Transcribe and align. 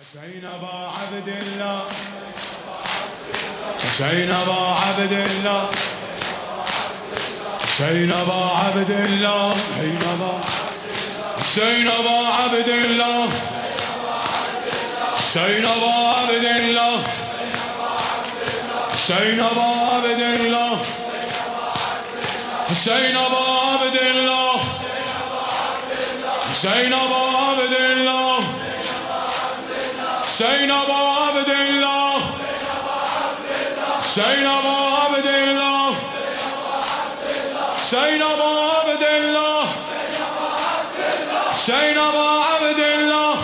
حسين 0.00 0.44
ابا 0.44 0.76
عبد 1.00 1.28
الله. 1.28 1.82
حسين 3.84 4.30
ابا 4.32 4.76
عبد 4.82 5.12
الله. 5.12 5.70
حسين 7.62 8.12
ابا 8.12 8.40
عبد 8.60 8.90
الله. 8.90 9.54
ابا 10.12 10.32
حسين 11.40 11.88
ابا 11.88 12.18
عبد 12.38 12.68
الله. 12.68 13.28
حسين 15.18 15.66
ابا 15.66 15.94
عبد 16.16 16.44
الله. 16.44 17.02
حسين 18.92 19.40
ابا 19.40 19.68
عبد 19.94 20.20
الله. 20.20 20.78
حسين 22.70 23.16
ابا 23.16 23.44
عبد 23.72 23.96
الله. 23.96 24.60
حسين 26.50 26.92
ابا 26.94 27.22
عبد 27.36 27.74
الله. 27.80 28.29
حسین 30.40 30.70
آبا 30.70 31.28
عبد 31.28 31.50
الله 31.50 32.22
حسین 34.00 34.46
آبا 34.46 34.76
عبد 35.04 35.26
الله 35.26 35.96
حسین 37.76 38.22
آبا 38.22 38.70
عبد 38.76 39.02
الله 39.02 39.66
حسین 41.50 41.98
آبا 41.98 42.30
عبد 42.44 42.80
الله 42.80 43.36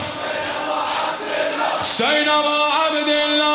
حسین 1.80 2.28
آبا 2.28 2.66
عبد 2.66 3.08
الله 3.08 3.45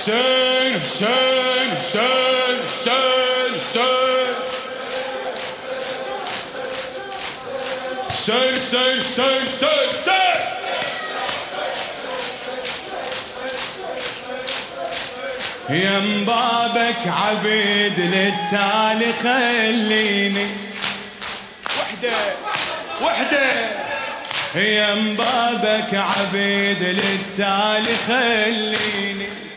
Sing, 0.00 0.80
sing, 0.80 1.76
sing, 1.76 2.58
sing, 2.84 3.52
sing. 3.72 4.34
Sing, 8.08 8.56
sing, 8.70 9.02
sing, 9.02 9.46
sing, 9.60 9.92
sing. 10.04 10.40
يم 15.70 16.24
بابك 16.24 17.02
عبيد 17.06 18.00
للتالي 18.00 19.12
خليني 19.22 20.46
وحدة 21.78 22.12
وحدة 23.02 23.50
يم 24.54 25.16
بابك 25.16 25.94
عبيد 25.94 26.82
للتالي 26.82 27.96
خليني 28.08 29.49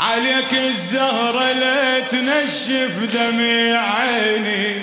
عليك 0.00 0.52
الزهرة 0.52 1.52
لا 1.52 2.00
تنشف 2.00 3.14
دمع 3.14 3.94
عيني. 3.94 4.82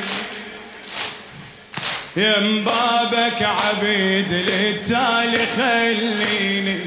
يم 2.18 2.64
بابك 2.64 3.42
عبيد 3.42 4.32
للتالي 4.32 5.46
خليني. 5.58 6.80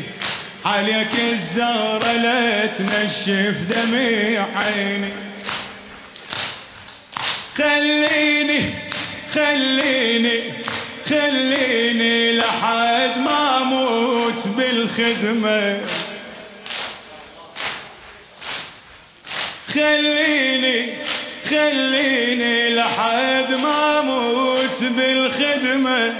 عليك 0.64 1.14
الزهرة 1.32 2.12
لا 2.12 2.66
تنشف 2.66 3.56
دمع 3.68 4.46
عيني. 4.56 5.12
خليني 7.58 8.64
خليني 9.34 10.40
خليني 11.08 12.38
لحد 12.38 13.18
ما 13.24 13.62
أموت 13.62 14.46
بالخدمة. 14.56 15.80
خليني 19.74 20.92
خليني 21.50 22.74
لحد 22.74 23.54
ما 23.62 24.00
أموت 24.00 24.84
بالخدمة. 24.96 26.14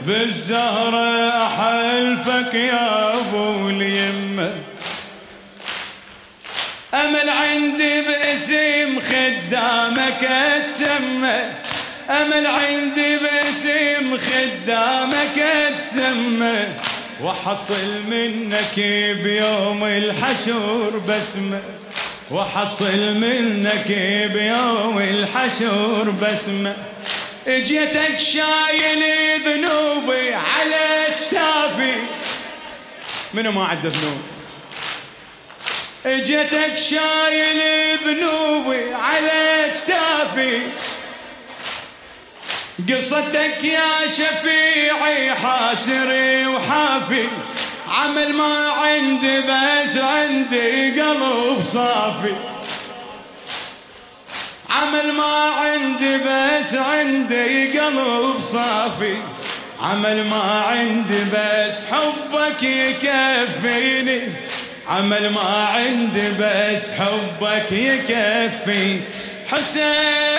بالزهرة 0.00 1.28
أحلفك 1.46 2.54
يا 2.54 3.14
أبو 3.14 3.68
اليمة. 3.68 4.52
أمل 6.94 7.28
عندي 7.28 8.00
باسم 8.00 9.00
خدامك 9.00 10.24
اتسمى 10.24 11.40
أمل 12.10 12.46
عندي 12.46 13.16
باسم 13.16 14.18
خدامك 14.18 15.38
اتسمى 15.38 16.64
وحصل 17.22 18.02
منك 18.10 18.78
بيوم 19.22 19.84
الحشور 19.84 20.98
بسمة. 20.98 21.60
وحصل 22.30 23.14
منك 23.14 23.88
بيوم 24.32 24.98
الحشر 24.98 26.10
بسمة. 26.10 26.76
اجيتك 27.46 28.18
شايل 28.18 29.02
ذنوبي 29.40 30.34
على 30.34 31.08
اجتافي 31.08 31.94
منو 33.34 33.52
ما 33.52 33.64
عنده 33.64 33.88
ذنوب؟ 33.88 34.22
اجيتك 36.06 36.76
شايل 36.76 37.60
ذنوبي 38.06 38.94
على 38.94 39.66
اجتافي 39.66 40.60
قصتك 42.90 43.64
يا 43.64 44.08
شفيعي 44.08 45.34
حاسري 45.34 46.46
وحافي. 46.46 47.28
عمل 47.94 48.32
ما 48.34 48.68
عندي 48.70 49.40
بس 49.40 49.96
عندي 49.96 51.00
قلب 51.00 51.62
صافي. 51.64 52.34
عمل 54.70 55.12
ما 55.16 55.50
عندي 55.60 56.16
بس 56.16 56.74
عندي 56.74 57.78
قلب 57.78 58.40
صافي. 58.40 59.16
عمل 59.82 60.26
ما 60.26 60.64
عندي 60.68 61.24
بس 61.32 61.86
حبك 61.90 62.62
يكفيني. 62.62 64.32
عمل 64.88 65.30
ما 65.30 65.68
عندي 65.74 66.30
بس 66.40 66.92
حبك 66.92 67.72
يكفي 67.72 69.00
حسين 69.50 70.34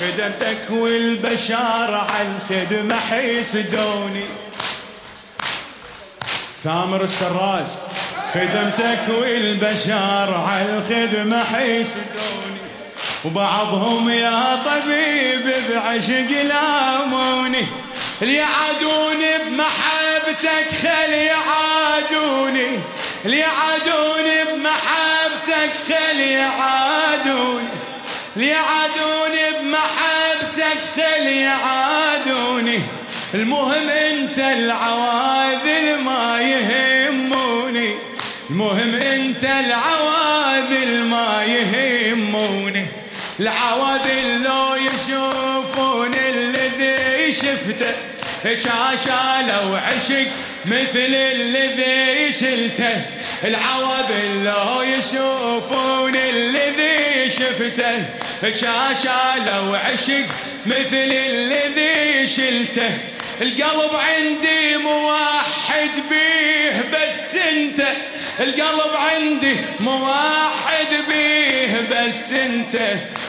خدمتك 0.00 0.70
والبشار 0.70 1.94
عن 1.94 2.38
خدمة 2.48 3.00
حيسدوني 3.10 4.24
ثامر 6.64 7.02
السراج 7.02 7.66
خدمتك 8.34 9.02
والبشار 9.08 10.46
على 10.48 10.78
الخدمة 10.78 11.44
حيسدوني 11.44 12.54
وبعضهم 13.24 14.10
يا 14.10 14.56
طبيب 14.56 15.54
بعشق 15.70 16.28
لاموني. 16.48 17.66
اللي 18.22 18.34
يعادوني 18.34 19.38
بمحبتك 19.46 20.66
خل 20.82 21.12
يعادوني. 21.12 22.78
اللي 23.24 23.38
يعادوني 23.38 24.44
بمحبتك 24.44 25.72
خل 25.88 26.20
يعادوني. 26.20 27.68
ليعادوني 28.36 29.58
بمحبتك 29.60 30.78
خل 30.96 31.26
يعادوني 31.26 32.80
المهم 33.34 33.88
انت 33.88 34.38
العواذل 34.38 36.00
ما 36.04 36.40
يهموني. 36.40 37.94
المهم 38.50 38.94
انت 38.94 39.44
العواذل 39.44 41.04
ما 41.04 41.44
يهموني. 41.44 42.86
العواذل 43.40 44.42
لو 44.42 44.74
يشوفون 44.74 46.14
الذي 46.14 47.32
شفته. 47.32 47.94
شاشا 48.44 49.42
لو 49.48 49.76
عشق 49.76 50.26
مثل 50.64 51.14
الذي 51.14 52.32
شلته. 52.32 53.02
العواذل 53.44 54.44
لو 54.44 54.82
يشوفون 54.82 56.16
الذي 56.16 57.30
شفته. 57.30 58.04
شاشا 58.54 59.44
لو 59.46 59.74
عشق 59.74 60.26
مثل 60.66 61.12
الذي 61.12 62.26
شلته. 62.26 62.90
القلب 63.40 63.90
عندي 63.94 64.76
موحد 64.76 65.90
بيه 66.10 66.84
بس 66.92 67.34
انت. 67.34 67.82
القلب 68.40 68.96
عندي 68.96 69.56
موحد 69.80 70.92
بيه 71.08 71.80
بس 71.90 72.32
انت. 72.32 72.76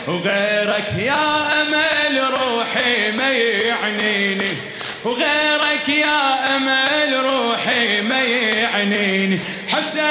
وغيرك 0.08 0.94
يا 1.00 1.52
أمل 1.62 2.24
روحي 2.30 3.12
ما 3.12 3.32
يعنيني. 3.32 4.58
وغيرك 5.04 5.90
يا 5.90 6.56
أمل 6.56 7.26
روحي 7.26 8.02
ما 8.02 8.24
يعنيني. 8.24 9.40
حسين. 9.76 10.06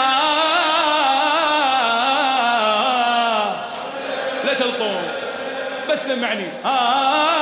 لا 4.45 4.55
تلطم 4.55 4.97
بس 5.91 6.07
سمعني. 6.07 6.47
آه. 6.65 7.42